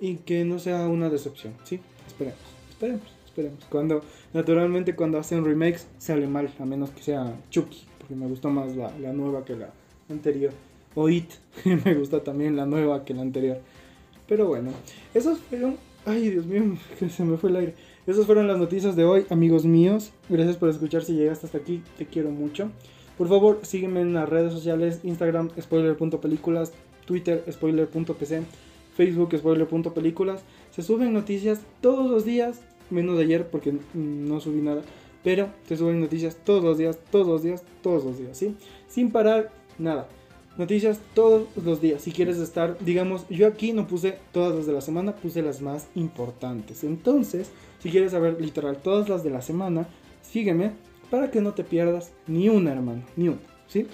y 0.00 0.18
que 0.18 0.44
no 0.44 0.60
sea 0.60 0.86
una 0.86 1.10
decepción, 1.10 1.54
¿sí? 1.64 1.80
Esperemos, 2.06 2.38
esperemos, 2.70 3.13
esperemos. 3.34 3.64
Cuando, 3.68 4.02
naturalmente 4.32 4.94
cuando 4.94 5.18
hacen 5.18 5.44
remakes 5.44 5.88
sale 5.98 6.28
mal, 6.28 6.50
a 6.58 6.64
menos 6.64 6.90
que 6.90 7.02
sea 7.02 7.34
Chucky 7.50 7.84
porque 8.04 8.14
me 8.14 8.26
gustó 8.26 8.50
más 8.50 8.76
la, 8.76 9.12
nueva 9.12 9.44
que 9.44 9.56
la 9.56 9.70
anterior. 10.10 10.52
O 10.94 11.08
It, 11.08 11.30
me 11.84 11.94
gusta 11.94 12.22
también 12.22 12.54
la 12.54 12.66
nueva 12.66 13.04
que 13.04 13.14
la 13.14 13.22
anterior. 13.22 13.58
Pero 14.28 14.46
bueno, 14.46 14.70
esos 15.14 15.38
fueron... 15.38 15.76
Ay, 16.06 16.28
Dios 16.28 16.44
mío, 16.44 16.76
se 17.10 17.24
me 17.24 17.38
fue 17.38 17.48
el 17.48 17.56
aire. 17.56 17.74
Esas 18.06 18.26
fueron 18.26 18.46
las 18.46 18.58
noticias 18.58 18.94
de 18.94 19.04
hoy, 19.04 19.24
amigos 19.30 19.64
míos. 19.64 20.12
Gracias 20.28 20.58
por 20.58 20.68
escuchar 20.68 21.02
si 21.02 21.14
llegaste 21.14 21.46
hasta 21.46 21.56
aquí. 21.56 21.82
Te 21.96 22.04
quiero 22.04 22.30
mucho. 22.30 22.70
Por 23.16 23.28
favor, 23.28 23.60
sígueme 23.62 24.02
en 24.02 24.12
las 24.12 24.28
redes 24.28 24.52
sociales, 24.52 25.00
Instagram, 25.02 25.48
spoiler.películas, 25.58 26.72
Twitter, 27.06 27.42
spoiler.pc, 27.50 28.42
Facebook, 28.94 29.34
spoiler.películas. 29.38 30.42
Se 30.72 30.82
suben 30.82 31.14
noticias 31.14 31.60
todos 31.80 32.10
los 32.10 32.26
días, 32.26 32.60
menos 32.90 33.16
de 33.16 33.24
ayer 33.24 33.48
porque 33.48 33.74
no 33.94 34.40
subí 34.40 34.60
nada. 34.60 34.82
Pero 35.22 35.48
te 35.66 35.76
suben 35.76 36.00
noticias 36.00 36.36
todos 36.44 36.62
los 36.62 36.76
días, 36.76 36.98
todos 37.10 37.26
los 37.26 37.42
días, 37.42 37.62
todos 37.82 38.04
los 38.04 38.18
días, 38.18 38.36
¿sí? 38.36 38.56
Sin 38.88 39.10
parar, 39.10 39.50
nada. 39.78 40.06
Noticias 40.58 41.00
todos 41.14 41.48
los 41.56 41.80
días. 41.80 42.02
Si 42.02 42.12
quieres 42.12 42.36
estar, 42.38 42.78
digamos, 42.78 43.26
yo 43.28 43.46
aquí 43.46 43.72
no 43.72 43.88
puse 43.88 44.18
todas 44.32 44.54
las 44.54 44.66
de 44.66 44.72
la 44.72 44.80
semana, 44.80 45.16
puse 45.16 45.42
las 45.42 45.60
más 45.62 45.88
importantes. 45.94 46.84
Entonces, 46.84 47.50
si 47.80 47.90
quieres 47.90 48.12
saber 48.12 48.40
literal 48.40 48.76
todas 48.76 49.08
las 49.08 49.24
de 49.24 49.30
la 49.30 49.42
semana, 49.42 49.88
sígueme 50.22 50.72
para 51.10 51.30
que 51.30 51.40
no 51.40 51.54
te 51.54 51.64
pierdas 51.64 52.12
ni 52.26 52.48
una, 52.48 52.72
hermano, 52.72 53.02
ni 53.16 53.28
una, 53.28 53.40
¿sí? 53.66 53.86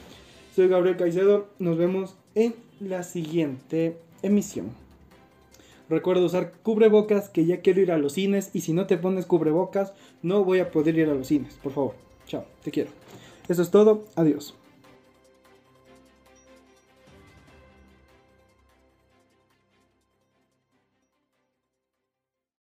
Soy 0.54 0.68
Gabriel 0.68 0.96
Caicedo, 0.96 1.48
nos 1.58 1.78
vemos 1.78 2.14
en 2.34 2.54
la 2.80 3.02
siguiente 3.04 3.96
emisión. 4.22 4.70
Recuerda 5.90 6.24
usar 6.24 6.52
cubrebocas, 6.62 7.28
que 7.28 7.44
ya 7.44 7.60
quiero 7.60 7.80
ir 7.80 7.90
a 7.90 7.98
los 7.98 8.12
cines. 8.12 8.50
Y 8.54 8.60
si 8.60 8.72
no 8.72 8.86
te 8.86 8.96
pones 8.96 9.26
cubrebocas, 9.26 9.92
no 10.22 10.44
voy 10.44 10.60
a 10.60 10.70
poder 10.70 10.96
ir 10.96 11.10
a 11.10 11.14
los 11.14 11.26
cines. 11.26 11.58
Por 11.62 11.72
favor. 11.72 11.94
Chao. 12.26 12.44
Te 12.62 12.70
quiero. 12.70 12.90
Eso 13.48 13.60
es 13.60 13.70
todo. 13.70 14.04
Adiós. 14.14 14.54